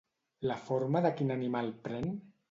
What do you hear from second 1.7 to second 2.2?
pren?